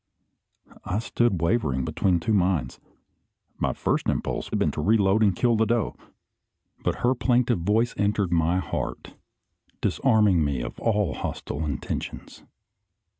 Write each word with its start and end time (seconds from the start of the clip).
I 0.83 0.97
stood 0.97 1.43
wavering 1.43 1.85
between 1.85 2.19
two 2.19 2.33
minds. 2.33 2.79
My 3.59 3.71
first 3.71 4.09
impulse 4.09 4.47
had 4.49 4.57
been 4.57 4.71
to 4.71 4.81
reload 4.81 5.21
and 5.21 5.35
kill 5.35 5.55
the 5.55 5.67
doe; 5.67 5.95
but 6.83 7.01
her 7.05 7.13
plaintive 7.13 7.59
voice 7.59 7.93
entered 7.97 8.31
my 8.31 8.57
heart, 8.57 9.13
disarming 9.79 10.43
me 10.43 10.61
of 10.63 10.79
all 10.79 11.13
hostile 11.13 11.63
intentions. 11.63 12.43